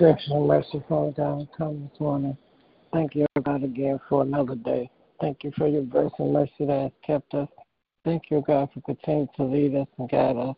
Gracious 0.00 0.30
and 0.30 0.48
merciful 0.48 1.12
God, 1.16 1.48
come 1.56 1.88
this 1.88 2.00
morning. 2.00 2.36
Thank 2.92 3.14
you, 3.14 3.26
God, 3.44 3.62
again 3.62 4.00
for 4.08 4.22
another 4.22 4.56
day. 4.56 4.90
Thank 5.20 5.44
you 5.44 5.52
for 5.56 5.68
your 5.68 5.82
grace 5.82 6.10
and 6.18 6.32
mercy 6.32 6.66
that 6.66 6.82
has 6.82 6.90
kept 7.06 7.34
us. 7.34 7.48
Thank 8.04 8.24
you, 8.30 8.42
God, 8.44 8.70
for 8.74 8.80
continuing 8.80 9.28
to 9.36 9.44
lead 9.44 9.76
us 9.76 9.86
and 9.98 10.10
guide 10.10 10.36
us. 10.36 10.56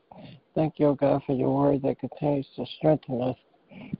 Thank 0.55 0.75
you, 0.79 0.97
God, 0.99 1.23
for 1.27 1.35
your 1.35 1.55
word 1.55 1.83
that 1.83 2.01
continues 2.01 2.47
to 2.57 2.65
strengthen 2.79 3.21
us. 3.21 3.37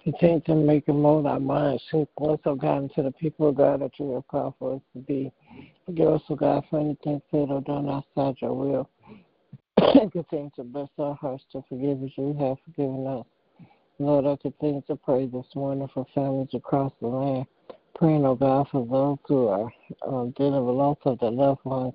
Continue 0.03 0.41
to 0.43 0.55
make 0.55 0.89
and 0.89 1.03
mold 1.03 1.27
our 1.27 1.41
minds, 1.41 1.83
shape 1.91 2.09
us, 2.23 2.39
oh 2.47 2.55
God, 2.55 2.85
into 2.85 3.03
the 3.03 3.11
people, 3.11 3.49
of 3.49 3.57
God, 3.57 3.83
that 3.83 3.99
you 3.99 4.13
have 4.13 4.27
called 4.29 4.55
for 4.59 4.77
us 4.77 4.81
to 4.95 5.01
be. 5.01 5.33
Forgive 5.85 6.09
us, 6.09 6.23
oh 6.31 6.37
God, 6.37 6.65
for 6.71 6.81
anything 6.81 7.21
said 7.31 7.51
or 7.51 7.61
done 7.61 7.91
outside 7.91 8.37
your 8.41 8.55
will. 8.55 8.89
continue 10.13 10.51
to 10.57 10.63
bless 10.63 10.89
our 10.99 11.15
hearts 11.15 11.45
to 11.53 11.63
forgive 11.69 12.03
as 12.03 12.11
you 12.17 12.35
have 12.39 12.57
forgiven 12.65 13.07
us. 13.07 13.27
Lord, 14.01 14.27
I 14.27 14.35
continue 14.43 14.83
to 14.89 14.97
pray 14.97 15.27
this 15.27 15.47
morning 15.55 15.89
for 15.95 16.05
families 16.17 16.49
across 16.53 16.93
the 17.01 17.07
land. 17.07 17.47
Praying, 17.95 18.27
oh 18.27 18.35
God, 18.35 18.67
for 18.73 18.85
those 18.85 19.19
who 19.29 19.47
are 19.47 19.73
um, 20.05 20.33
dealing 20.37 20.67
with 20.67 20.75
loss 20.75 20.97
of 21.05 21.21
their 21.21 21.31
loved 21.31 21.65
ones. 21.65 21.95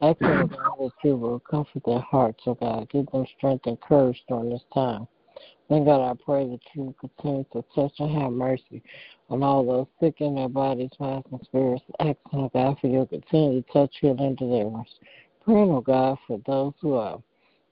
Asking, 0.00 0.26
oh 0.26 0.46
God, 0.46 0.78
that 0.80 0.92
you 1.06 1.16
will 1.16 1.40
comfort 1.40 1.82
their 1.84 2.00
hearts, 2.00 2.42
oh 2.46 2.54
God. 2.54 2.88
Give 2.88 3.04
them 3.10 3.26
strength 3.36 3.66
and 3.66 3.78
courage 3.82 4.22
during 4.26 4.48
this 4.48 4.64
time. 4.72 5.06
Then, 5.68 5.84
God, 5.84 6.10
I 6.10 6.14
pray 6.24 6.48
that 6.48 6.60
you 6.74 6.94
continue 6.98 7.44
to 7.52 7.62
touch 7.74 7.92
and 7.98 8.22
have 8.22 8.32
mercy 8.32 8.82
on 9.28 9.42
all 9.42 9.66
those 9.66 9.86
sick 10.00 10.22
in 10.22 10.36
their 10.36 10.48
bodies, 10.48 10.92
minds, 10.98 11.26
and 11.30 11.42
spirits. 11.44 11.84
Asking, 12.00 12.16
oh 12.32 12.50
God, 12.54 12.78
for 12.80 12.86
your 12.86 13.04
continued 13.04 13.66
touch, 13.70 13.94
healing, 14.00 14.34
deliverance. 14.36 14.88
Praying, 15.44 15.70
oh 15.70 15.82
God, 15.82 16.16
for 16.26 16.40
those 16.46 16.72
who 16.80 16.94
are 16.94 17.18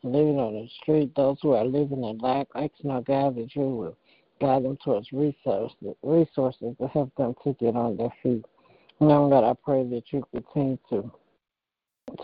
living 0.03 0.39
on 0.39 0.55
the 0.55 0.69
street, 0.83 1.13
those 1.15 1.39
who 1.43 1.53
are 1.53 1.65
living 1.65 2.05
in 2.05 2.19
lack, 2.19 2.49
asking 2.55 2.91
our 2.91 3.03
God 3.03 3.37
that 3.37 3.55
you 3.55 3.63
will 3.63 3.97
guide 4.41 4.65
them 4.65 4.77
towards 4.85 5.13
resources, 5.13 5.77
resources 6.03 6.75
to 6.81 6.89
help 6.89 7.15
them 7.17 7.35
to 7.45 7.55
get 7.55 7.77
on 7.77 7.97
their 7.97 8.13
feet. 8.23 8.45
Now, 9.01 9.29
God, 9.29 9.45
I 9.45 9.55
pray 9.65 9.85
that 9.85 10.05
you 10.11 10.25
continue 10.33 10.79
to 10.91 11.11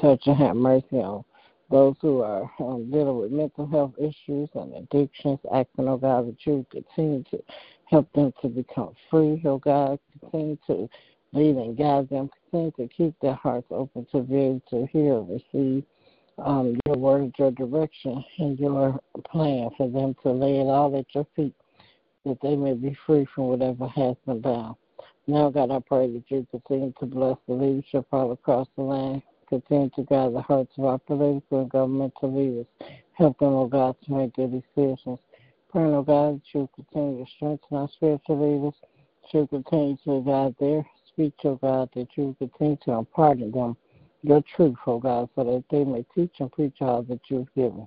touch 0.00 0.22
and 0.26 0.36
have 0.36 0.56
mercy 0.56 0.96
on 0.96 1.24
those 1.70 1.96
who 2.00 2.22
are 2.22 2.50
um, 2.60 2.90
dealing 2.90 3.18
with 3.18 3.30
mental 3.30 3.66
health 3.66 3.92
issues 3.98 4.48
and 4.54 4.74
addictions, 4.74 5.38
asking, 5.52 5.88
oh 5.88 5.98
God, 5.98 6.28
that 6.28 6.46
you 6.46 6.64
continue 6.70 7.22
to 7.30 7.42
help 7.86 8.10
them 8.12 8.32
to 8.42 8.48
become 8.48 8.94
free, 9.10 9.40
oh 9.44 9.58
God, 9.58 9.98
continue 10.20 10.56
to 10.66 10.88
lead 11.32 11.56
and 11.56 11.76
guide 11.76 12.08
them, 12.08 12.30
continue 12.50 12.70
to 12.72 12.88
keep 12.88 13.14
their 13.20 13.34
hearts 13.34 13.66
open 13.70 14.06
to 14.12 14.20
be 14.22 14.36
able 14.36 14.62
to 14.70 14.86
hear 14.92 15.18
and 15.18 15.28
receive 15.28 15.84
um, 16.44 16.78
your 16.86 16.96
word, 16.96 17.32
your 17.38 17.50
direction, 17.52 18.24
and 18.38 18.58
your 18.58 19.00
plan 19.30 19.70
for 19.76 19.88
them 19.90 20.14
to 20.22 20.30
lay 20.30 20.58
it 20.58 20.66
all 20.66 20.96
at 20.98 21.06
your 21.14 21.26
feet, 21.34 21.54
that 22.24 22.38
they 22.42 22.56
may 22.56 22.74
be 22.74 22.96
free 23.06 23.26
from 23.34 23.44
whatever 23.44 23.88
has 23.88 24.16
them 24.26 24.40
bound. 24.40 24.76
Now, 25.26 25.50
God, 25.50 25.70
I 25.70 25.80
pray 25.80 26.10
that 26.10 26.24
you 26.28 26.46
continue 26.50 26.92
to 27.00 27.06
bless 27.06 27.36
the 27.46 27.54
leadership 27.54 28.06
all 28.12 28.32
across 28.32 28.66
the 28.76 28.82
land. 28.82 29.22
Continue 29.48 29.90
to 29.90 30.02
guide 30.02 30.34
the 30.34 30.42
hearts 30.42 30.72
of 30.78 30.84
our 30.84 30.98
political 30.98 31.60
and 31.60 31.70
governmental 31.70 32.34
leaders. 32.34 32.66
Help 33.12 33.38
them, 33.38 33.54
oh 33.54 33.66
God, 33.66 33.96
to 34.04 34.12
make 34.12 34.34
good 34.34 34.52
decisions. 34.52 35.18
Praying, 35.70 35.94
oh 35.94 36.02
God, 36.02 36.36
that 36.36 36.58
you 36.58 36.68
continue 36.74 37.24
to 37.24 37.30
strengthen 37.36 37.76
our 37.76 37.88
spiritual 37.92 38.38
leaders. 38.38 38.74
That 39.22 39.38
you 39.38 39.46
continue 39.48 39.96
to 40.04 40.22
guide 40.24 40.54
their 40.58 40.86
speech, 41.08 41.34
oh 41.44 41.56
God, 41.56 41.90
that 41.94 42.08
you 42.16 42.34
continue 42.38 42.78
to 42.84 42.92
impart 42.92 43.40
them 43.40 43.76
your 44.22 44.42
truth, 44.56 44.76
oh 44.86 44.98
God, 44.98 45.28
so 45.34 45.44
that 45.44 45.64
they 45.70 45.84
may 45.84 46.04
teach 46.14 46.34
and 46.38 46.50
preach 46.50 46.76
all 46.80 47.02
that 47.02 47.20
you've 47.28 47.52
given. 47.54 47.86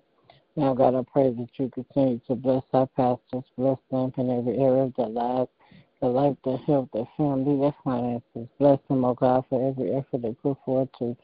Now, 0.56 0.74
God, 0.74 0.96
I 0.96 1.04
pray 1.12 1.32
that 1.32 1.48
you 1.58 1.70
continue 1.70 2.20
to 2.28 2.36
bless 2.36 2.64
our 2.74 2.88
pastors, 2.88 3.44
bless 3.58 3.78
them 3.90 4.12
in 4.18 4.30
every 4.30 4.58
area 4.58 4.84
of 4.84 4.94
their 4.96 5.08
lives 5.08 5.50
the 6.02 6.08
life, 6.08 6.36
their 6.44 6.58
health, 6.58 6.90
their 6.94 7.08
family, 7.16 7.60
their 7.60 7.76
finances. 7.84 8.50
Bless 8.60 8.80
them, 8.90 9.06
oh 9.06 9.14
God, 9.14 9.46
for 9.50 9.70
every 9.70 9.94
effort 9.94 10.24
they 10.24 10.34
put 10.34 10.58
forward 10.66 10.90
to 11.00 11.16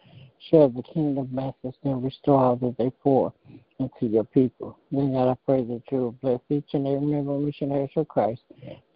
share 0.52 0.68
the 0.70 0.84
kingdom 0.84 1.28
message 1.32 1.76
and 1.84 2.04
restore 2.04 2.40
all 2.40 2.56
that 2.58 2.76
they 2.78 2.92
pour 3.02 3.34
into 3.80 4.06
your 4.06 4.24
people. 4.24 4.78
Then, 4.92 5.14
God, 5.14 5.32
I 5.32 5.36
pray 5.46 5.64
that 5.64 5.82
you 5.92 5.98
will 5.98 6.12
bless 6.12 6.40
each 6.50 6.74
and 6.74 6.88
every 6.88 7.08
member 7.08 7.34
of 7.34 7.42
Missionaries 7.42 7.90
for 7.94 8.06
Christ. 8.06 8.42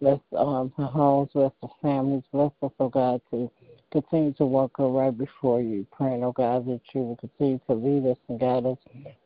Bless 0.00 0.20
um, 0.38 0.72
the 0.78 0.86
homes, 0.86 1.30
bless 1.34 1.52
the 1.60 1.68
families, 1.82 2.22
bless 2.32 2.52
us, 2.62 2.70
oh 2.78 2.88
God, 2.88 3.20
to 3.32 3.50
continue 3.92 4.32
to 4.34 4.46
walk 4.46 4.72
right 4.78 5.16
before 5.16 5.60
you. 5.60 5.86
Praying, 5.92 6.24
oh 6.24 6.32
God, 6.32 6.66
that 6.66 6.80
you 6.94 7.02
will 7.02 7.16
continue 7.16 7.60
to 7.68 7.74
lead 7.74 8.10
us 8.10 8.18
and 8.28 8.40
guide 8.40 8.66
us 8.66 8.78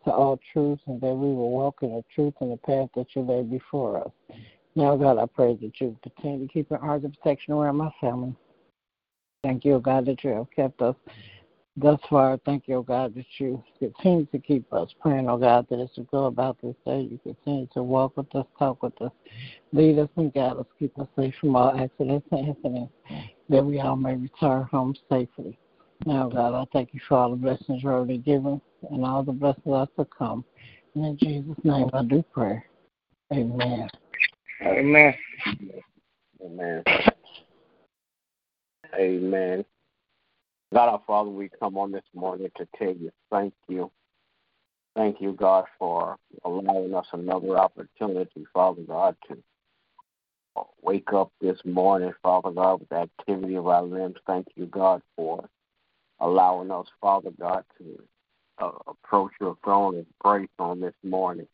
to 0.04 0.10
all 0.10 0.38
truth 0.52 0.80
and 0.86 1.00
that 1.00 1.14
we 1.14 1.28
will 1.28 1.50
walk 1.50 1.78
in 1.82 1.94
the 1.94 2.04
truth 2.14 2.34
and 2.40 2.52
the 2.52 2.56
path 2.58 2.88
that 2.96 3.06
you 3.14 3.22
laid 3.22 3.50
before 3.50 4.04
us. 4.04 4.10
Now, 4.74 4.96
God, 4.96 5.18
I 5.18 5.26
pray 5.26 5.54
that 5.54 5.80
you 5.80 5.96
continue 6.02 6.46
to 6.46 6.52
keep 6.52 6.68
your 6.68 6.80
arms 6.80 7.04
of 7.04 7.14
protection 7.14 7.54
around 7.54 7.76
my 7.76 7.90
family. 8.00 8.34
Thank 9.42 9.64
you, 9.64 9.74
oh 9.74 9.80
God, 9.80 10.06
that 10.06 10.22
you 10.24 10.30
have 10.30 10.50
kept 10.54 10.82
us 10.82 10.96
thus 11.76 12.00
far. 12.10 12.38
Thank 12.44 12.68
you, 12.68 12.76
oh 12.76 12.82
God, 12.82 13.14
that 13.14 13.26
you 13.38 13.62
continue 13.78 14.26
to 14.26 14.38
keep 14.38 14.70
us 14.72 14.90
praying, 15.00 15.28
oh 15.28 15.38
God, 15.38 15.66
that 15.70 15.78
as 15.78 15.90
we 15.96 16.04
go 16.10 16.24
about 16.24 16.58
this 16.62 16.74
day, 16.84 17.08
you 17.10 17.20
continue 17.22 17.68
to 17.74 17.82
walk 17.82 18.16
with 18.16 18.34
us, 18.34 18.46
talk 18.58 18.82
with 18.82 19.00
us, 19.00 19.12
lead 19.72 19.98
us 19.98 20.08
and 20.16 20.34
guide 20.34 20.56
us, 20.56 20.66
keep 20.78 20.98
us 20.98 21.08
safe 21.16 21.34
from 21.40 21.54
all 21.56 21.78
accidents 21.78 22.26
and 22.32 22.48
incidents, 22.48 22.92
that 23.48 23.64
we 23.64 23.80
all 23.80 23.96
may 23.96 24.14
return 24.14 24.64
home 24.64 24.94
safely. 25.10 25.58
Now, 26.04 26.28
God, 26.28 26.54
I 26.54 26.64
thank 26.72 26.92
you 26.92 27.00
for 27.08 27.16
all 27.16 27.30
the 27.30 27.36
blessings 27.36 27.82
you're 27.82 27.94
already 27.94 28.18
given 28.18 28.60
and 28.90 29.04
all 29.04 29.22
the 29.22 29.32
blessings 29.32 29.64
are 29.66 29.88
to 29.98 30.04
come. 30.04 30.44
And 30.94 31.04
in 31.06 31.18
Jesus' 31.18 31.64
name 31.64 31.90
I 31.92 32.02
do 32.02 32.24
pray. 32.32 32.62
Amen. 33.32 33.88
Amen. 34.62 35.14
Amen. 36.44 36.82
Amen. 38.94 39.64
God 40.72 40.88
our 40.88 41.02
Father, 41.06 41.30
we 41.30 41.48
come 41.60 41.76
on 41.78 41.92
this 41.92 42.04
morning 42.14 42.50
to 42.56 42.66
tell 42.76 42.92
you 42.92 43.10
thank 43.30 43.54
you. 43.68 43.90
Thank 44.96 45.20
you, 45.20 45.32
God, 45.32 45.66
for 45.78 46.16
allowing 46.44 46.94
us 46.94 47.06
another 47.12 47.58
opportunity, 47.58 48.46
Father 48.52 48.82
God, 48.82 49.14
to 49.28 49.36
wake 50.82 51.12
up 51.12 51.32
this 51.40 51.58
morning, 51.64 52.12
Father 52.22 52.50
God, 52.50 52.80
with 52.80 52.88
the 52.88 52.96
activity 52.96 53.54
of 53.56 53.66
our 53.66 53.82
limbs. 53.82 54.16
Thank 54.26 54.48
you, 54.54 54.66
God, 54.66 55.02
for 55.16 55.48
allowing 56.20 56.70
us, 56.70 56.86
Father 57.00 57.30
God, 57.38 57.64
to 57.78 58.02
uh, 58.58 58.70
approach 58.86 59.32
your 59.40 59.56
throne 59.62 59.98
of 59.98 60.06
grace 60.18 60.48
on 60.58 60.80
this 60.80 60.94
morning. 61.02 61.48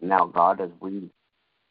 Now, 0.00 0.26
God, 0.26 0.60
as 0.60 0.70
we 0.80 1.10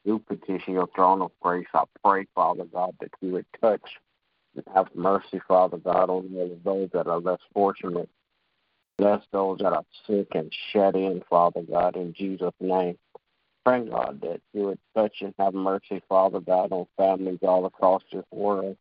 do 0.06 0.20
petition 0.20 0.74
your 0.74 0.88
throne 0.96 1.22
of 1.22 1.32
grace. 1.42 1.68
I 1.74 1.84
pray, 2.04 2.28
Father 2.36 2.66
God, 2.66 2.96
that 3.02 3.10
you 3.22 3.32
would 3.34 3.46
touch 3.60 3.82
and 4.56 4.64
have 4.74 4.88
mercy, 4.94 5.42
Father 5.48 5.78
God, 5.78 6.10
on 6.10 6.32
all 6.36 6.52
of 6.52 6.64
those 6.64 6.90
that 6.94 7.08
are 7.08 7.20
less 7.20 7.40
fortunate. 7.54 8.10
Bless 8.98 9.22
those 9.32 9.58
that 9.58 9.74
are 9.74 9.84
sick 10.08 10.28
and 10.36 10.54
shut 10.72 10.96
in, 10.96 11.22
Father 11.30 11.64
God, 11.64 11.98
in 11.98 12.14
Jesus' 12.14 12.54
name. 12.62 12.98
Pray, 13.66 13.84
God, 13.84 14.22
that 14.22 14.42
you 14.54 14.66
would 14.66 14.80
touch 14.96 15.22
and 15.22 15.34
have 15.40 15.56
mercy, 15.56 16.00
Father 16.08 16.40
God, 16.40 16.72
on 16.72 16.86
families 16.98 17.40
all 17.42 17.66
across 17.66 18.04
this 18.14 18.24
world. 18.32 18.78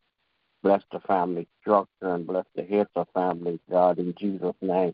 Bless 0.61 0.83
the 0.91 0.99
family 0.99 1.47
structure 1.59 1.89
and 2.01 2.27
bless 2.27 2.45
the 2.55 2.63
heads 2.63 2.89
of 2.95 3.07
families, 3.11 3.59
God, 3.69 3.97
in 3.97 4.13
Jesus' 4.15 4.53
name. 4.61 4.93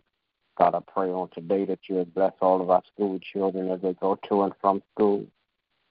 God, 0.57 0.75
I 0.75 0.79
pray 0.93 1.09
on 1.09 1.29
today 1.33 1.65
that 1.65 1.79
you 1.89 1.95
would 1.95 2.13
bless 2.13 2.31
all 2.39 2.61
of 2.61 2.69
our 2.69 2.83
school 2.93 3.19
children 3.19 3.69
as 3.69 3.81
they 3.81 3.93
go 3.93 4.17
to 4.29 4.43
and 4.43 4.53
from 4.61 4.81
school. 4.95 5.25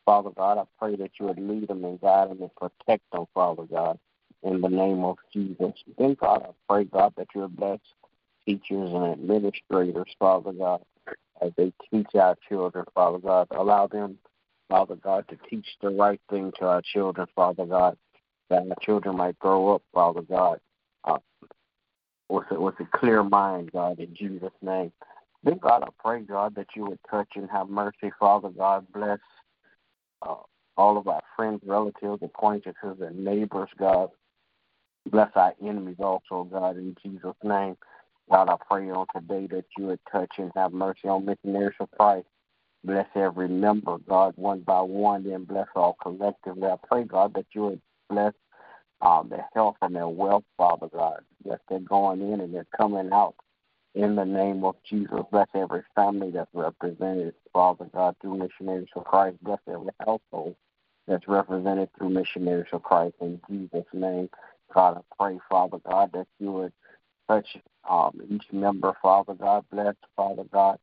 Father 0.06 0.30
God, 0.30 0.56
I 0.56 0.64
pray 0.78 0.96
that 0.96 1.12
you 1.20 1.26
would 1.26 1.38
lead 1.38 1.68
them 1.68 1.84
and 1.84 2.00
guide 2.00 2.30
them 2.30 2.40
and 2.40 2.54
protect 2.56 3.02
them, 3.12 3.26
Father 3.34 3.64
God, 3.64 3.98
in 4.42 4.62
the 4.62 4.68
name 4.68 5.04
of 5.04 5.18
Jesus. 5.30 5.74
Then, 5.98 6.16
God, 6.18 6.46
I 6.48 6.52
pray, 6.72 6.84
God, 6.84 7.12
that 7.18 7.28
you 7.34 7.42
would 7.42 7.56
bless 7.56 7.80
teachers 8.46 8.90
and 8.92 9.12
administrators, 9.12 10.08
Father 10.18 10.52
God, 10.52 10.80
as 11.40 11.52
they 11.56 11.72
teach 11.90 12.14
our 12.14 12.36
children, 12.48 12.84
Father 12.94 13.18
God. 13.18 13.48
Allow 13.50 13.86
them, 13.86 14.18
Father 14.68 14.96
God, 14.96 15.26
to 15.28 15.36
teach 15.48 15.66
the 15.80 15.90
right 15.90 16.20
thing 16.30 16.52
to 16.58 16.66
our 16.66 16.82
children, 16.82 17.26
Father 17.34 17.66
God, 17.66 17.96
that 18.48 18.62
our 18.68 18.76
children 18.82 19.16
might 19.16 19.38
grow 19.38 19.74
up, 19.74 19.82
Father 19.92 20.22
God, 20.22 20.60
uh, 21.04 21.18
with, 22.28 22.46
a, 22.50 22.60
with 22.60 22.78
a 22.80 22.98
clear 22.98 23.22
mind, 23.22 23.70
God, 23.72 23.98
in 23.98 24.14
Jesus' 24.14 24.50
name. 24.62 24.92
Then, 25.42 25.58
God, 25.58 25.82
I 25.82 25.88
pray, 25.98 26.20
God, 26.20 26.54
that 26.56 26.68
you 26.76 26.84
would 26.84 26.98
touch 27.10 27.28
and 27.34 27.48
have 27.50 27.68
mercy, 27.68 28.12
Father 28.18 28.50
God. 28.50 28.86
Bless 28.92 29.18
uh, 30.22 30.34
all 30.76 30.98
of 30.98 31.08
our 31.08 31.22
friends, 31.36 31.60
relatives, 31.64 32.22
acquaintances, 32.22 32.98
and 33.00 33.24
neighbors, 33.24 33.70
God. 33.78 34.10
Bless 35.10 35.30
our 35.34 35.54
enemies 35.62 35.96
also, 35.98 36.44
God, 36.44 36.76
in 36.76 36.94
Jesus' 37.02 37.34
name. 37.42 37.76
God, 38.30 38.48
I 38.48 38.56
pray 38.68 38.88
on 38.90 39.06
today 39.14 39.48
that 39.48 39.64
you 39.76 39.86
would 39.86 40.00
touch 40.10 40.32
and 40.38 40.52
have 40.54 40.72
mercy 40.72 41.08
on 41.08 41.24
missionaries 41.24 41.76
of 41.80 41.90
Christ. 41.98 42.26
Bless 42.84 43.06
every 43.14 43.48
member, 43.48 43.98
God, 44.08 44.34
one 44.36 44.60
by 44.60 44.80
one, 44.80 45.24
then 45.24 45.44
bless 45.44 45.66
all 45.74 45.96
collectively. 46.00 46.66
I 46.66 46.76
pray, 46.86 47.04
God, 47.04 47.34
that 47.34 47.46
you 47.52 47.62
would 47.62 47.80
bless 48.08 48.32
um, 49.02 49.28
their 49.28 49.46
health 49.52 49.76
and 49.82 49.94
their 49.94 50.08
wealth, 50.08 50.44
Father 50.56 50.88
God. 50.92 51.22
Bless 51.44 51.58
their 51.68 51.80
going 51.80 52.20
in 52.20 52.40
and 52.40 52.54
their 52.54 52.66
coming 52.76 53.10
out. 53.12 53.34
In 53.94 54.14
the 54.14 54.24
name 54.24 54.64
of 54.64 54.76
Jesus, 54.88 55.18
bless 55.32 55.48
every 55.54 55.82
family 55.96 56.30
that's 56.30 56.48
represented, 56.54 57.34
Father 57.52 57.86
God, 57.92 58.14
through 58.20 58.38
missionaries 58.38 58.88
of 58.94 59.04
Christ. 59.04 59.38
Bless 59.42 59.58
every 59.68 59.90
household 59.98 60.54
that's 61.08 61.26
represented 61.26 61.88
through 61.98 62.10
missionaries 62.10 62.68
of 62.72 62.84
Christ. 62.84 63.16
In 63.20 63.40
Jesus' 63.50 63.84
name, 63.92 64.30
God, 64.72 64.98
I 64.98 65.14
pray, 65.22 65.38
Father 65.48 65.78
God, 65.84 66.10
that 66.12 66.28
you 66.38 66.52
would 66.52 66.72
touch 67.28 67.56
um, 67.88 68.20
each 68.30 68.44
member, 68.52 68.94
Father 69.02 69.34
God. 69.34 69.64
Bless, 69.70 69.94
Father 70.16 70.44
God, 70.52 70.78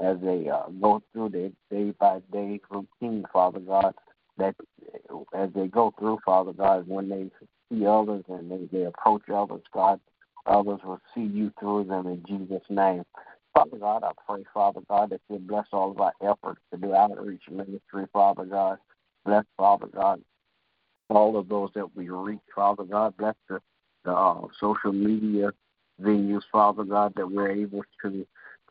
as 0.00 0.16
they 0.22 0.48
uh, 0.48 0.68
go 0.80 1.02
through 1.12 1.30
their 1.30 1.50
day 1.70 1.92
by 1.98 2.20
day 2.32 2.60
routine, 2.70 3.24
Father 3.32 3.60
God. 3.60 3.94
That 4.36 4.54
as 5.34 5.50
they 5.54 5.66
go 5.66 5.92
through, 5.98 6.18
Father 6.24 6.52
God, 6.52 6.86
when 6.86 7.08
they 7.08 7.28
see 7.70 7.84
others 7.86 8.24
and 8.28 8.50
they, 8.50 8.68
they 8.70 8.84
approach 8.84 9.22
others, 9.28 9.62
God, 9.72 9.98
Others 10.48 10.80
will 10.82 11.00
see 11.14 11.22
you 11.22 11.52
through 11.60 11.84
them 11.84 12.06
in 12.06 12.22
Jesus' 12.26 12.66
name. 12.70 13.04
Father 13.54 13.76
God, 13.78 14.02
I 14.02 14.12
pray, 14.26 14.44
Father 14.54 14.80
God, 14.88 15.10
that 15.10 15.20
you 15.28 15.38
bless 15.38 15.66
all 15.72 15.90
of 15.90 16.00
our 16.00 16.12
efforts 16.22 16.60
to 16.72 16.78
do 16.78 16.94
outreach 16.94 17.42
ministry, 17.50 18.06
Father 18.12 18.44
God. 18.44 18.78
Bless, 19.24 19.44
Father 19.56 19.88
God, 19.88 20.22
all 21.10 21.36
of 21.36 21.48
those 21.48 21.70
that 21.74 21.94
we 21.94 22.08
reach, 22.08 22.38
Father 22.54 22.84
God. 22.84 23.16
Bless 23.18 23.34
the, 23.48 23.60
the 24.04 24.12
uh, 24.12 24.46
social 24.58 24.92
media 24.92 25.50
venues, 26.00 26.42
Father 26.50 26.84
God, 26.84 27.14
that 27.16 27.30
we're 27.30 27.50
able 27.50 27.82
to 28.02 28.26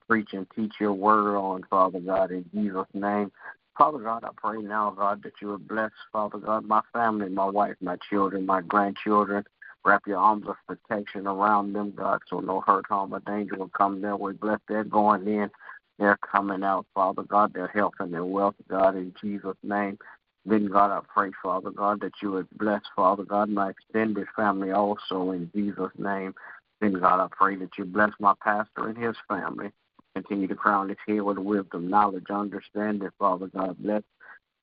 preach 0.08 0.34
and 0.34 0.48
teach 0.56 0.74
your 0.80 0.94
word 0.94 1.36
on, 1.36 1.64
Father 1.70 2.00
God, 2.00 2.32
in 2.32 2.46
Jesus' 2.54 2.88
name. 2.94 3.32
Father 3.78 4.00
God, 4.00 4.24
I 4.24 4.30
pray 4.36 4.62
now, 4.62 4.92
God, 4.92 5.22
that 5.24 5.34
you 5.42 5.50
would 5.50 5.68
bless, 5.68 5.92
Father 6.12 6.40
God, 6.40 6.66
my 6.66 6.82
family, 6.94 7.30
my 7.30 7.46
wife, 7.46 7.76
my 7.82 7.98
children, 8.10 8.46
my 8.46 8.62
grandchildren, 8.62 9.44
Wrap 9.88 10.06
your 10.06 10.18
arms 10.18 10.46
of 10.50 10.58
protection 10.68 11.28
around 11.28 11.72
them, 11.72 11.94
God, 11.96 12.20
so 12.30 12.42
no 12.42 12.60
hurt, 12.60 12.88
harm, 12.90 13.14
or 13.14 13.22
danger 13.22 13.56
will 13.56 13.70
come 13.70 14.02
their 14.02 14.18
way. 14.18 14.34
Bless 14.34 14.60
their 14.68 14.84
going 14.84 15.26
in, 15.26 15.50
their 15.98 16.18
coming 16.18 16.62
out, 16.62 16.86
Father 16.94 17.24
God, 17.24 17.54
their 17.54 17.70
health 17.70 17.94
and 18.00 18.14
their 18.14 18.26
wealth, 18.26 18.56
God, 18.68 18.98
in 18.98 19.14
Jesus' 19.22 19.56
name. 19.64 19.98
Then, 20.46 20.66
God, 20.68 20.92
I 20.92 21.00
pray, 21.08 21.32
Father 21.42 21.72
God, 21.72 22.02
that 22.02 22.22
you 22.22 22.32
would 22.32 22.50
bless, 22.58 22.82
Father 22.98 23.24
God, 23.24 23.48
my 23.50 23.70
extended 23.70 24.28
family 24.36 24.72
also 24.72 25.32
in 25.32 25.50
Jesus' 25.56 25.92
name. 25.98 26.36
Then, 26.82 26.94
God, 26.94 27.20
I 27.20 27.28
pray 27.32 27.56
that 27.58 27.78
you 27.78 27.86
bless 27.86 28.12
my 28.20 28.34
pastor 28.44 28.88
and 28.88 28.98
his 28.98 29.16
family. 29.28 29.72
Continue 30.16 30.48
to 30.48 30.56
crown 30.56 30.90
his 30.90 30.98
head 31.08 31.22
with 31.22 31.38
wisdom, 31.38 31.90
knowledge, 31.90 32.26
understanding, 32.30 33.10
Father 33.20 33.48
God. 33.48 33.78
Bless, 33.80 34.04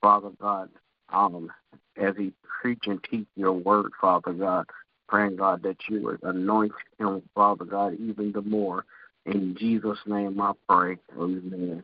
Father 0.00 0.30
God, 0.40 0.68
um, 1.10 1.50
as 1.96 2.14
he 2.16 2.32
preach 2.60 2.84
and 2.86 3.02
teach 3.10 3.26
your 3.36 3.52
word, 3.52 3.92
Father 4.00 4.32
God. 4.32 4.66
Praying, 5.08 5.36
God, 5.36 5.62
that 5.62 5.76
you 5.88 6.02
would 6.02 6.22
anoint 6.22 6.72
him, 6.98 7.22
Father 7.34 7.64
God, 7.64 7.94
even 8.00 8.32
the 8.32 8.42
more. 8.42 8.84
In 9.26 9.56
Jesus' 9.58 9.98
name 10.06 10.40
I 10.40 10.52
pray. 10.68 10.96
Amen. 11.16 11.82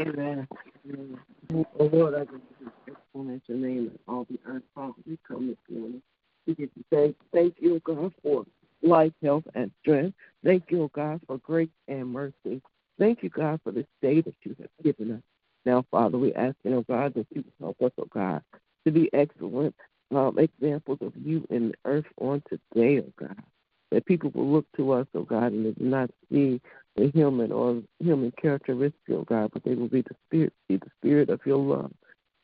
Amen. 0.00 0.48
Amen. 0.88 1.66
Oh 1.78 1.84
Lord, 1.92 2.14
I 2.14 2.24
give 2.24 2.40
you 2.60 2.70
exponential 2.88 3.60
name 3.60 3.90
and 3.90 3.98
all 4.08 4.26
the 4.28 4.38
earth, 4.46 4.62
Father. 4.74 4.94
We 5.06 5.18
come 5.26 5.48
this 5.48 5.56
morning. 5.70 6.02
We 6.46 6.54
give 6.54 6.70
you 6.74 6.84
thanks. 6.90 7.18
Thank 7.32 7.54
you, 7.60 7.80
God, 7.84 8.12
for 8.22 8.44
life, 8.84 9.12
health, 9.22 9.44
and 9.54 9.70
strength. 9.80 10.16
Thank 10.44 10.64
you, 10.68 10.90
God, 10.94 11.20
for 11.26 11.38
grace 11.38 11.68
and 11.88 12.12
mercy. 12.12 12.60
Thank 12.98 13.22
you, 13.22 13.30
God, 13.30 13.60
for 13.64 13.72
this 13.72 13.86
day 14.00 14.20
that 14.20 14.34
you 14.42 14.54
have 14.60 14.70
given 14.82 15.12
us. 15.12 15.22
Now, 15.64 15.84
Father, 15.90 16.18
we 16.18 16.34
ask, 16.34 16.56
you, 16.62 16.84
God, 16.88 17.14
that 17.14 17.26
you 17.30 17.44
help 17.60 17.80
us, 17.82 17.92
oh 17.98 18.06
God, 18.12 18.42
to 18.84 18.92
be 18.92 19.10
excellent 19.12 19.74
um, 20.14 20.38
examples 20.38 20.98
of 21.00 21.12
you 21.16 21.46
in 21.50 21.68
the 21.68 21.74
earth 21.86 22.04
on 22.20 22.42
today, 22.48 23.00
oh 23.00 23.12
God. 23.18 23.42
That 23.90 24.06
people 24.06 24.30
will 24.34 24.50
look 24.50 24.66
to 24.76 24.92
us, 24.92 25.06
oh 25.14 25.22
God, 25.22 25.52
and 25.52 25.80
not 25.80 26.10
see 26.30 26.60
the 26.96 27.10
human 27.14 27.50
or 27.50 27.82
human 27.98 28.32
characteristic, 28.40 29.00
oh 29.10 29.24
God, 29.24 29.50
but 29.52 29.64
they 29.64 29.74
will 29.74 29.88
be 29.88 30.02
the 30.02 30.14
spirit, 30.26 30.52
see 30.68 30.76
the 30.76 30.90
spirit 31.00 31.30
of 31.30 31.40
your 31.46 31.58
love, 31.58 31.92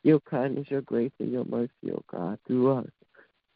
your 0.03 0.19
kindness, 0.21 0.67
your 0.69 0.81
grace, 0.81 1.11
and 1.19 1.31
your 1.31 1.45
mercy, 1.45 1.91
oh 1.91 2.03
God, 2.11 2.39
through 2.47 2.71
us. 2.71 2.89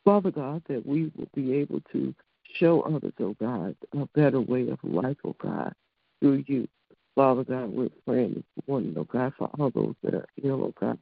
Father 0.06 0.32
God, 0.32 0.62
that 0.70 0.86
we 0.86 1.12
will 1.16 1.30
be 1.34 1.54
able 1.54 1.82
to 1.92 2.14
show 2.60 2.82
others, 2.82 3.14
oh 3.20 3.36
God, 3.40 3.76
a 3.94 4.06
better 4.14 4.40
way 4.40 4.70
of 4.70 4.80
life, 4.84 5.18
oh 5.26 5.36
God, 5.42 5.74
through 6.22 6.44
you. 6.48 6.68
Father 7.16 7.44
God, 7.44 7.70
we're 7.70 7.90
praying 8.06 8.34
this 8.36 8.68
morning, 8.68 8.96
oh 8.98 9.06
God, 9.06 9.34
for 9.38 9.50
all 9.58 9.72
those 9.72 9.96
that 10.04 10.16
are 10.16 10.28
ill, 10.44 10.66
oh 10.66 10.74
God. 10.80 11.00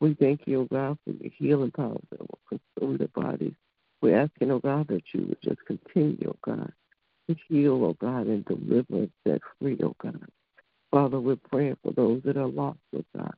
We 0.00 0.14
thank 0.14 0.42
you, 0.46 0.62
oh 0.62 0.64
God, 0.64 0.98
for 1.04 1.12
your 1.12 1.32
healing 1.36 1.70
powers 1.70 2.00
that 2.10 2.20
will 2.20 2.38
consume 2.48 2.96
their 2.96 3.08
bodies. 3.08 3.52
We're 4.00 4.18
asking, 4.18 4.50
oh 4.50 4.60
God, 4.60 4.88
that 4.88 5.02
you 5.12 5.26
would 5.28 5.42
just 5.42 5.64
continue, 5.66 6.32
oh 6.32 6.36
God, 6.44 6.72
to 7.28 7.36
heal, 7.48 7.84
oh 7.84 7.96
God, 8.00 8.26
and 8.26 8.44
deliver 8.44 8.86
and 8.90 9.10
set 9.26 9.40
free, 9.60 9.78
oh 9.82 9.94
God. 10.02 10.26
Father, 10.90 11.20
we're 11.20 11.36
praying 11.36 11.76
for 11.82 11.92
those 11.92 12.22
that 12.24 12.36
are 12.36 12.48
lost, 12.48 12.78
oh 12.96 13.04
God. 13.16 13.34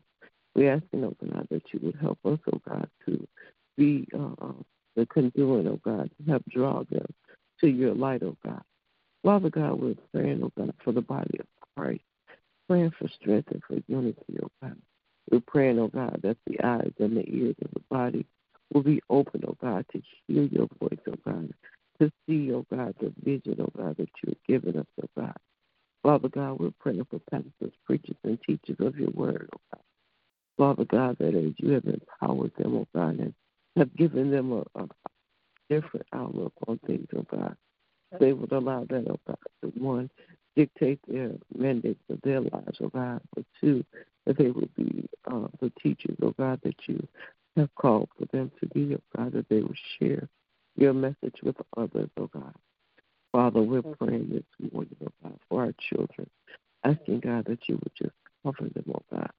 We're 0.55 0.75
asking, 0.75 1.05
oh 1.05 1.17
God, 1.31 1.49
that 1.51 1.63
you 1.73 1.81
would 1.83 1.97
help 2.01 2.19
us, 2.25 2.39
oh 2.53 2.61
God, 2.69 2.89
to 3.07 3.27
be 3.77 4.07
uh, 4.15 4.53
the 4.97 5.07
conduit, 5.07 5.67
oh 5.67 5.81
God, 5.85 6.11
to 6.17 6.31
help 6.31 6.43
draw 6.49 6.85
them 6.91 7.07
to 7.63 7.69
your 7.71 7.95
light, 7.95 8.23
oh 8.23 8.37
God. 8.45 8.63
Father 9.25 9.51
God, 9.51 9.81
we're 9.81 9.95
praying, 10.13 10.43
oh 10.43 10.53
God, 10.59 10.75
for 10.85 10.93
the 10.93 11.01
body 11.01 11.39
of 11.39 11.47
Christ, 11.77 12.03
praying 12.69 12.93
for 12.99 13.09
strength 13.21 13.51
and 13.53 13.63
for 13.67 13.79
unity, 13.87 14.39
oh 14.43 14.51
God. 14.61 14.77
We're 15.31 15.41
praying, 15.41 15.79
oh 15.79 15.89
God, 15.89 16.21
that 16.23 16.37
the 16.47 16.61
eyes 16.65 16.93
and 16.99 17.17
the 17.17 17.25
ears 17.29 17.57
of 17.63 17.71
the 17.73 17.83
body 17.91 18.27
will 18.73 18.83
be 18.83 19.01
open, 19.09 19.43
oh 19.47 19.57
God, 19.63 19.87
to 19.93 20.03
hear 20.27 20.45
your 20.45 20.69
voice, 20.81 20.99
oh 21.09 21.15
God, 21.25 21.53
to 22.01 22.11
see, 22.27 22.53
oh 22.53 22.67
God, 22.75 22.95
the 23.01 23.13
vision, 23.23 23.57
oh 23.61 23.73
God, 23.77 23.97
that 23.97 24.09
you 24.23 24.35
have 24.35 24.45
given 24.49 24.81
us, 24.81 24.87
oh 25.03 25.09
God. 25.17 25.37
Father 26.03 26.29
God, 26.29 26.59
we're 26.59 26.73
praying 26.81 27.07
for 27.09 27.21
pastors, 27.31 27.73
preachers, 27.87 28.17
and 28.25 28.39
teachers 28.43 28.77
of 28.81 28.97
your 28.97 29.11
word, 29.11 29.49
oh 29.55 29.61
God. 29.73 29.83
Father 30.59 30.85
God, 30.85 31.17
that 31.19 31.35
as 31.35 31.53
you 31.59 31.73
have 31.73 31.85
empowered 31.85 32.53
them, 32.59 32.77
oh 32.77 32.89
God, 32.95 33.21
and 33.21 33.35
have 33.77 33.95
given 33.97 34.31
them 34.31 34.53
a, 34.53 34.81
a 34.81 34.89
different 35.69 36.07
outlook 36.13 36.53
on 36.67 36.79
things, 36.87 37.07
oh 37.17 37.27
God, 37.31 37.57
they 38.21 38.33
would 38.33 38.53
allow 38.53 38.85
that, 38.89 39.07
oh 39.09 39.21
God, 39.27 39.37
to 39.63 39.69
one, 39.81 40.11
dictate 40.57 41.01
their 41.09 41.33
mandates 41.57 42.03
of 42.11 42.21
their 42.23 42.41
lives, 42.41 42.79
oh 42.83 42.89
God, 42.89 43.21
but 43.35 43.45
two, 43.61 43.85
that 44.27 44.39
they 44.39 44.51
would 44.51 44.75
be 44.75 45.09
uh, 45.31 45.49
the 45.61 45.73
teachers, 45.83 46.17
oh 46.23 46.35
God, 46.39 46.61
that 46.63 46.77
you 46.87 47.07
have 47.57 47.75
called 47.75 48.09
for 48.19 48.27
them 48.37 48.51
to 48.61 48.67
be, 48.69 48.95
oh 48.95 49.01
God, 49.17 49.33
that 49.33 49.49
they 49.49 49.61
would 49.61 49.79
share 49.99 50.29
your 50.77 50.93
message 50.93 51.37
with 51.43 51.57
others, 51.77 52.11
oh 52.19 52.29
God. 52.33 52.55
Father, 53.33 53.63
we're 53.63 53.83
praying 53.83 54.29
this 54.31 54.71
morning, 54.73 54.97
oh 55.05 55.13
God, 55.23 55.39
for 55.49 55.63
our 55.63 55.75
children, 55.91 56.29
asking 56.85 57.21
God 57.21 57.47
that 57.47 57.61
you 57.69 57.77
would 57.77 57.93
just 57.97 58.15
cover 58.45 58.69
them, 58.69 58.85
oh 58.95 59.03
God. 59.11 59.31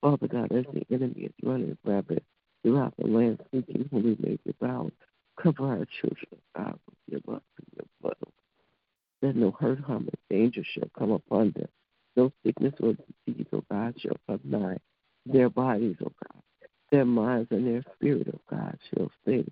Father 0.00 0.28
God, 0.28 0.52
as 0.52 0.64
the 0.72 0.86
enemy 0.94 1.22
is 1.22 1.32
running 1.42 1.76
rapid 1.84 2.22
throughout 2.62 2.94
the 2.98 3.06
land, 3.06 3.40
seeking 3.52 3.88
whom 3.90 4.04
we 4.04 4.16
may 4.20 4.38
devour, 4.46 4.90
cover 5.42 5.66
our 5.66 5.86
children, 6.00 6.40
God, 6.56 6.78
with 6.86 6.96
your 7.06 7.20
love 7.26 7.42
and 7.58 7.66
your 7.76 7.86
blood, 8.02 8.32
that 9.22 9.36
no 9.36 9.50
hurt, 9.52 9.80
harm, 9.80 10.08
or 10.08 10.34
danger 10.36 10.62
shall 10.74 10.90
come 10.98 11.10
upon 11.10 11.52
them. 11.56 11.68
No 12.16 12.32
sickness 12.44 12.74
or 12.80 12.94
disease, 13.26 13.46
oh 13.52 13.64
God, 13.70 13.94
shall 14.00 14.16
come 14.26 14.40
nigh 14.44 14.78
their 15.26 15.48
bodies, 15.50 15.96
oh 16.02 16.12
God. 16.24 16.42
Their 16.90 17.04
minds 17.04 17.48
and 17.50 17.66
their 17.66 17.84
spirit, 17.94 18.28
oh 18.32 18.40
God, 18.50 18.78
shall 18.90 19.10
stay 19.22 19.44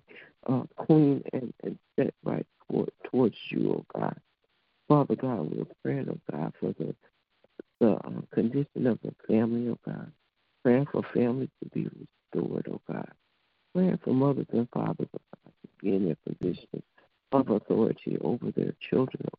uh, 0.47 0.63
clean 0.85 1.23
and, 1.33 1.53
and 1.63 1.77
set 1.95 2.13
right 2.23 2.45
toward, 2.69 2.91
towards 3.05 3.35
you, 3.49 3.71
O 3.71 3.85
God. 3.97 4.15
Father 4.87 5.15
God, 5.15 5.51
we're 5.51 5.65
praying, 5.83 6.07
oh 6.09 6.19
God, 6.31 6.53
for 6.59 6.73
the, 6.79 6.95
the 7.79 7.91
uh, 7.93 8.21
condition 8.33 8.87
of 8.87 8.99
the 9.03 9.13
family, 9.27 9.69
oh 9.69 9.79
God. 9.85 10.11
Praying 10.63 10.87
for 10.91 11.03
families 11.13 11.49
to 11.63 11.69
be 11.69 11.87
restored, 12.33 12.67
O 12.69 12.81
God. 12.91 13.11
Praying 13.73 13.99
for 14.03 14.13
mothers 14.13 14.47
and 14.51 14.67
fathers, 14.73 15.07
oh 15.13 15.21
God, 15.45 15.46
in 15.83 16.05
their 16.05 16.17
position 16.27 16.83
of 17.31 17.49
authority 17.49 18.17
over 18.21 18.51
their 18.51 18.73
children, 18.89 19.25
oh 19.33 19.37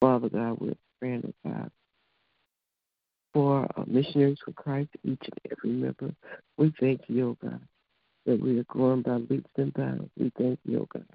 Father 0.00 0.30
God, 0.30 0.58
we're 0.60 0.74
praying, 0.98 1.22
oh 1.26 1.50
God, 1.50 1.70
for 3.34 3.68
uh, 3.76 3.84
missionaries 3.86 4.38
for 4.44 4.52
Christ, 4.52 4.88
each 5.04 5.22
and 5.22 5.52
every 5.52 5.70
member. 5.70 6.14
We 6.56 6.72
thank 6.80 7.02
you, 7.08 7.30
oh 7.30 7.46
God, 7.46 7.60
that 8.26 8.40
we 8.40 8.58
are 8.58 8.64
growing 8.64 9.02
by 9.02 9.16
leaps 9.16 9.50
and 9.56 9.74
bounds. 9.74 10.10
We 10.18 10.32
thank 10.38 10.58
you, 10.64 10.80
oh 10.80 10.88
God, 10.92 11.06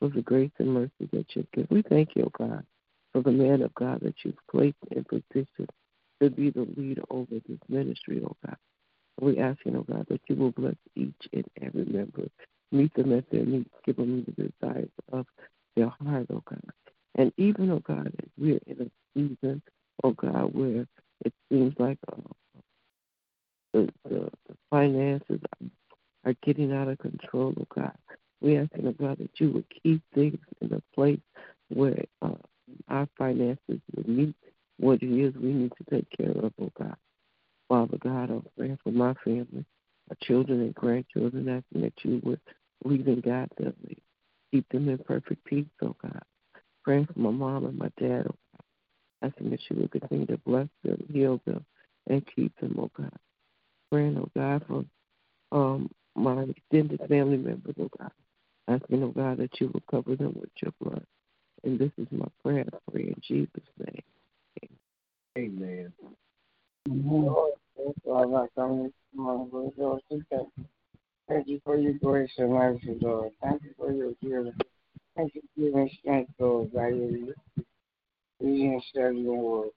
for 0.00 0.08
the 0.08 0.22
grace 0.22 0.50
and 0.58 0.74
mercy 0.74 1.08
that 1.12 1.26
you 1.34 1.46
give. 1.54 1.68
We 1.70 1.82
thank 1.82 2.10
you, 2.16 2.24
oh 2.24 2.32
God, 2.36 2.64
for 3.12 3.22
the 3.22 3.30
man 3.30 3.62
of 3.62 3.72
God 3.74 4.00
that 4.02 4.16
you've 4.24 4.34
placed 4.50 4.76
in 4.90 5.04
position 5.04 5.68
to 6.20 6.30
be 6.30 6.50
the 6.50 6.66
leader 6.76 7.02
over 7.10 7.36
this 7.48 7.58
ministry, 7.68 8.22
oh 8.24 8.36
God. 8.44 8.56
We 9.20 9.38
ask 9.38 9.58
you, 9.64 9.76
oh 9.76 9.92
God, 9.92 10.06
that 10.10 10.20
you 10.28 10.34
will 10.36 10.50
bless 10.50 10.74
each 10.96 11.14
and 11.32 11.44
every 11.62 11.84
member, 11.84 12.28
meet 12.72 12.92
them 12.94 13.12
at 13.12 13.28
their 13.30 13.44
needs, 13.44 13.70
give 13.84 13.96
them 13.96 14.24
the 14.24 14.50
desires 14.50 14.88
of 15.12 15.26
their 15.76 15.88
heart, 15.88 16.26
oh 16.32 16.42
God. 16.48 16.62
And 17.14 17.32
even, 17.36 17.70
oh 17.70 17.80
God, 17.80 18.12
we're 18.38 18.60
in 18.66 18.80
a 18.82 18.90
season, 19.14 19.62
oh 20.04 20.12
God, 20.12 20.54
where 20.54 20.86
it 21.24 21.32
seems 21.50 21.74
like 21.78 21.98
uh, 22.12 22.16
the, 23.72 23.88
the, 24.08 24.30
finances 24.70 25.40
are, 26.24 26.34
getting 26.42 26.72
out 26.72 26.88
of 26.88 26.98
control, 26.98 27.54
oh 27.58 27.66
God. 27.74 27.92
We 28.40 28.58
ask, 28.58 28.70
oh 28.82 28.92
God, 28.92 29.18
that 29.18 29.30
you 29.38 29.52
would 29.52 29.66
keep 29.82 30.02
things 30.14 30.38
in 30.60 30.72
a 30.72 30.82
place 30.94 31.20
where 31.68 32.04
uh, 32.22 32.34
our 32.88 33.08
finances 33.16 33.80
would 33.94 34.08
meet 34.08 34.34
what 34.78 35.02
it 35.02 35.10
is 35.10 35.34
we 35.36 35.52
need 35.52 35.72
to 35.78 35.84
take 35.90 36.08
care 36.10 36.32
of, 36.32 36.52
oh 36.60 36.70
God. 36.78 36.96
Father 37.68 37.98
God, 37.98 38.30
I'm 38.30 38.46
praying 38.56 38.78
for 38.84 38.92
my 38.92 39.14
family, 39.24 39.64
children 40.22 40.60
and 40.60 40.74
grandchildren, 40.74 41.48
asking 41.48 41.82
that 41.82 41.92
you 42.02 42.20
would 42.24 42.40
lead 42.84 43.06
and 43.06 43.22
guide 43.22 43.50
them, 43.58 43.74
keep 44.50 44.68
them 44.70 44.88
in 44.88 44.98
perfect 44.98 45.44
peace, 45.44 45.66
oh 45.82 45.96
God. 46.02 46.22
Praying 46.84 47.06
for 47.06 47.18
my 47.18 47.30
mom 47.30 47.66
and 47.66 47.78
my 47.78 47.90
dad, 47.98 48.26
oh 48.28 48.36
God. 48.52 48.62
Asking 49.22 49.50
that 49.50 49.60
you 49.70 49.76
would 49.76 49.90
continue 49.90 50.26
to 50.26 50.38
bless 50.38 50.68
them, 50.84 51.02
heal 51.12 51.40
them, 51.46 51.64
and 52.08 52.22
keep 52.34 52.58
them, 52.60 52.76
oh 52.78 52.90
God. 52.96 53.12
Praying, 53.90 54.18
oh 54.18 54.30
God, 54.36 54.64
for 54.66 54.84
um, 55.52 55.90
my 56.14 56.42
extended 56.42 57.00
family 57.08 57.36
members, 57.36 57.74
oh 57.80 57.90
God. 57.98 58.12
Asking, 58.68 59.02
oh 59.04 59.08
God, 59.08 59.38
that 59.38 59.60
you 59.60 59.70
will 59.72 59.82
cover 59.90 60.16
them 60.16 60.36
with 60.38 60.50
your 60.62 60.72
blood. 60.80 61.04
And 61.64 61.78
this 61.78 61.92
is 61.98 62.06
my 62.10 62.26
prayer, 62.42 62.64
I 62.72 62.90
pray 62.90 63.02
in 63.04 63.20
Jesus' 63.26 63.50
name. 63.78 64.02
Amen. 65.36 65.92
Lord, 66.88 67.52
Lord, 68.36 68.50
I 68.56 68.60
come 68.60 68.82
this 68.82 68.92
Lord, 69.78 70.02
Thank 71.28 71.48
you 71.48 71.60
for 71.64 71.78
your 71.78 71.94
grace 71.94 72.30
and 72.36 72.52
mercy, 72.52 72.98
Lord. 73.00 73.32
Thank 73.42 73.62
you 73.62 73.70
for 73.78 73.92
your 73.92 74.12
healing. 74.20 74.52
Thank 75.16 75.34
you 75.34 75.40
for 75.40 75.60
giving 75.60 75.90
strength, 75.98 76.32
Lord, 76.38 76.72
by 76.72 76.88
your 76.88 77.34
reading 78.40 78.82
and 78.94 79.24
your 79.24 79.38
word. 79.38 79.70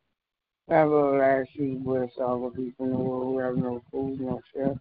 Now, 0.67 0.87
Lord, 0.87 1.21
I 1.21 1.41
ask 1.41 1.49
you 1.53 1.75
to 1.75 1.79
bless 1.79 2.11
all 2.19 2.49
the 2.49 2.61
people 2.61 2.85
in 2.85 2.91
the 2.91 2.97
world 2.97 3.23
who 3.23 3.39
have 3.39 3.57
no 3.57 3.81
food, 3.91 4.19
no 4.19 4.41
shelter. 4.53 4.79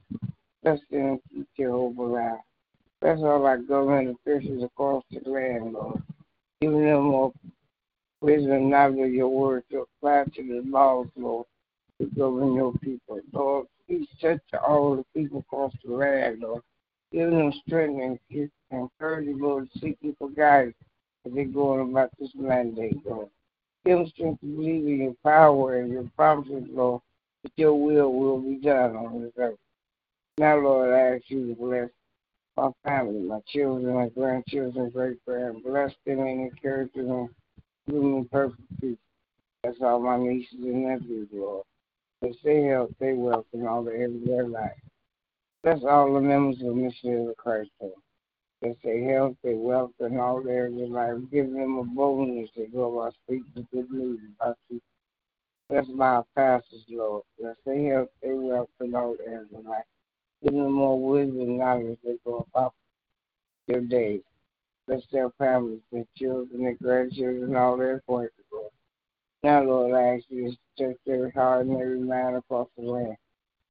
Bless 0.65 0.81
them 0.91 1.01
and 1.01 1.21
keep 1.33 1.49
Jehovah 1.57 2.03
alive. 2.03 2.39
Bless 3.01 3.19
all 3.21 3.47
our 3.47 3.59
government 3.59 4.19
officials 4.27 4.65
across 4.65 5.05
the 5.13 5.31
land, 5.31 5.73
Lord. 5.73 6.03
Giving 6.61 6.85
them 6.85 7.05
more 7.05 7.33
wisdom 8.21 8.71
knowledge 8.71 8.99
of 8.99 9.15
your 9.15 9.29
word 9.29 9.63
to 9.71 9.87
apply 10.03 10.25
to 10.35 10.43
the 10.43 10.69
laws, 10.69 11.07
Lord, 11.17 11.47
to 12.01 12.07
govern 12.07 12.55
your 12.55 12.73
people. 12.75 13.21
Lord, 13.33 13.67
please 13.87 14.09
touch 14.21 14.41
all 14.67 14.97
the 14.97 15.05
people 15.15 15.41
across 15.41 15.73
the 15.85 15.93
land, 15.93 16.41
Lord. 16.41 16.63
Give 17.13 17.31
them 17.31 17.53
strength 17.67 18.21
and 18.31 18.51
encourage 18.71 19.27
them, 19.27 19.41
Lord, 19.41 19.71
to 19.73 19.79
seek 19.79 19.99
you 20.03 20.15
for 20.19 20.31
guidance 20.31 20.77
as 21.27 21.33
they're 21.35 21.45
going 21.47 21.91
about 21.91 22.11
this 22.19 22.31
mandate, 22.35 22.99
Lord. 23.07 23.29
Give 23.85 23.99
them 23.99 24.09
strength 24.09 24.41
to 24.41 24.47
believe 24.47 24.87
in 24.87 25.03
your 25.03 25.15
power 25.25 25.79
and 25.79 25.91
your 25.93 26.11
promises, 26.17 26.65
Lord, 26.71 27.03
that 27.43 27.53
your 27.57 27.75
will 27.75 28.13
will 28.13 28.41
be 28.41 28.57
done 28.57 28.97
on 28.97 29.23
this 29.23 29.33
earth. 29.39 29.57
Now, 30.39 30.59
Lord, 30.59 30.93
I 30.93 31.17
ask 31.17 31.25
you 31.29 31.49
to 31.49 31.55
bless 31.55 31.91
my 32.57 32.71
family, 32.85 33.21
my 33.23 33.41
children, 33.49 33.95
my 33.95 34.09
grandchildren, 34.11 34.91
great 34.91 35.25
grand. 35.25 35.63
Bless 35.65 35.93
them 36.07 36.21
and 36.21 36.41
encourage 36.53 36.93
them, 36.93 37.31
give 37.89 37.97
them 38.03 38.29
perfect 38.31 38.63
peace. 38.81 38.99
That's 39.65 39.79
all 39.83 40.01
my 40.01 40.19
nieces 40.19 40.55
and 40.61 40.85
nephews, 40.85 41.29
Lord. 41.33 41.65
They 42.21 42.33
stay 42.41 42.65
healthy, 42.65 42.95
stay 42.97 43.13
wealth, 43.15 43.47
and 43.53 43.67
all 43.67 43.85
the 43.85 44.23
their 44.27 44.49
life. 44.49 44.73
Bless 45.63 45.83
all 45.85 46.13
the 46.15 46.21
members 46.21 46.61
of 46.63 46.75
Missionaries 46.75 47.29
of 47.31 47.37
Christ, 47.37 47.71
Lord. 47.81 47.95
They 48.61 48.75
stay 48.81 49.05
healthy, 49.05 49.37
stay 49.41 49.55
wealth, 49.55 49.93
and 50.01 50.21
all 50.21 50.43
the 50.43 50.51
of 50.51 50.73
life. 50.73 51.15
Give 51.31 51.53
them 51.53 51.79
a 51.79 51.85
boldness 51.85 52.51
to 52.57 52.67
go 52.67 52.99
about 52.99 53.15
speaking 53.25 53.53
the 53.55 53.63
good 53.73 53.91
news 53.91 54.21
about 54.39 54.57
you. 54.69 54.81
Bless 55.69 55.87
my 55.89 56.23
pastors, 56.35 56.85
Lord. 56.89 57.23
Bless 57.39 57.57
their 57.65 57.93
health, 57.93 58.09
stay 58.19 58.33
wealth, 58.33 58.71
and 58.81 58.97
all 58.97 59.17
the 59.17 59.35
of 59.55 59.65
life. 59.65 59.85
Give 60.43 60.55
them 60.55 60.73
more 60.73 61.01
wisdom 61.01 61.41
and 61.41 61.59
knowledge 61.59 61.99
they 62.05 62.17
go 62.25 62.47
about 62.53 62.75
their 63.67 63.81
days. 63.81 64.23
Bless 64.87 65.03
their 65.13 65.31
families, 65.39 65.81
their 65.93 66.07
children, 66.17 66.63
their 66.63 66.75
grandchildren, 66.75 67.55
all 67.55 67.77
their 67.77 68.03
Lord. 68.09 68.33
Now, 69.43 69.63
Lord, 69.63 69.95
I 69.95 70.17
ask 70.17 70.25
you 70.29 70.51
to 70.51 70.57
touch 70.89 70.97
every 71.09 71.31
heart 71.31 71.67
and 71.67 71.81
every 71.81 72.01
man 72.01 72.35
across 72.35 72.69
the 72.77 72.85
land. 72.85 73.17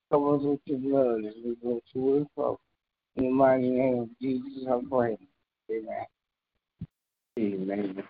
Cover 0.09 0.35
us 0.35 0.41
with 0.43 0.59
your 0.65 0.79
blood 0.79 1.25
as 1.25 1.33
we 1.43 1.55
go 1.61 1.81
to 1.93 2.15
and 2.15 2.27
fro. 2.33 2.57
In 3.17 3.25
the 3.25 3.31
mighty 3.31 3.69
name 3.69 3.99
of 3.99 4.09
Jesus, 4.21 4.65
I 4.69 4.79
pray. 4.89 5.17
Amen. 5.69 6.05
Amen. 7.37 8.03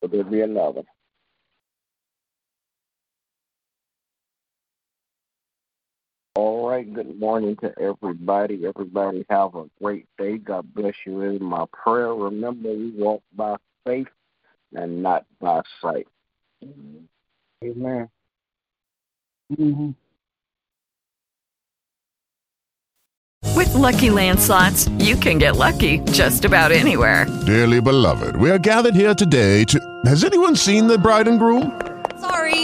Will 0.00 0.08
there 0.08 0.24
be 0.24 0.42
another? 0.42 0.82
All 6.36 6.68
right, 6.68 6.92
good 6.92 7.20
morning 7.20 7.54
to 7.62 7.72
everybody. 7.78 8.66
Everybody 8.66 9.24
have 9.30 9.54
a 9.54 9.66
great 9.80 10.06
day. 10.18 10.38
God 10.38 10.74
bless 10.74 10.94
you. 11.06 11.20
In 11.20 11.44
my 11.44 11.64
prayer, 11.72 12.12
remember 12.12 12.70
we 12.70 12.90
walk 12.90 13.22
by 13.36 13.54
faith 13.86 14.08
and 14.74 15.00
not 15.00 15.26
by 15.40 15.62
sight. 15.80 16.08
Amen. 17.62 18.08
Mm-hmm. 19.52 19.90
With 23.54 23.72
Lucky 23.74 24.10
Land 24.10 24.40
slots, 24.40 24.88
you 24.98 25.14
can 25.14 25.38
get 25.38 25.54
lucky 25.54 26.00
just 26.00 26.44
about 26.44 26.72
anywhere. 26.72 27.26
Dearly 27.46 27.80
beloved, 27.80 28.34
we 28.34 28.50
are 28.50 28.58
gathered 28.58 28.96
here 28.96 29.14
today 29.14 29.62
to. 29.66 29.78
Has 30.04 30.24
anyone 30.24 30.56
seen 30.56 30.88
the 30.88 30.98
bride 30.98 31.28
and 31.28 31.38
groom? 31.38 31.80
Sorry, 32.20 32.63